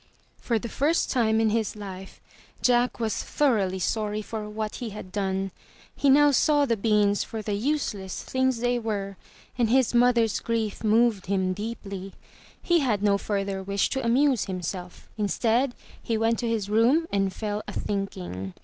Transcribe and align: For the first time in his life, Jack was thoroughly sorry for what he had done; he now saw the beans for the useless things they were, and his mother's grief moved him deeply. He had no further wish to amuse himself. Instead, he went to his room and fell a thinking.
For 0.39 0.57
the 0.57 0.67
first 0.67 1.11
time 1.11 1.39
in 1.39 1.51
his 1.51 1.75
life, 1.75 2.19
Jack 2.63 2.99
was 2.99 3.21
thoroughly 3.21 3.77
sorry 3.77 4.23
for 4.23 4.49
what 4.49 4.77
he 4.77 4.89
had 4.89 5.11
done; 5.11 5.51
he 5.95 6.09
now 6.09 6.31
saw 6.31 6.65
the 6.65 6.75
beans 6.75 7.23
for 7.23 7.43
the 7.43 7.53
useless 7.53 8.23
things 8.23 8.61
they 8.61 8.79
were, 8.79 9.15
and 9.59 9.69
his 9.69 9.93
mother's 9.93 10.39
grief 10.39 10.83
moved 10.83 11.27
him 11.27 11.53
deeply. 11.53 12.13
He 12.63 12.79
had 12.79 13.03
no 13.03 13.19
further 13.19 13.61
wish 13.61 13.91
to 13.91 14.03
amuse 14.03 14.45
himself. 14.45 15.07
Instead, 15.19 15.75
he 16.01 16.17
went 16.17 16.39
to 16.39 16.47
his 16.49 16.67
room 16.67 17.05
and 17.11 17.31
fell 17.31 17.61
a 17.67 17.71
thinking. 17.73 18.55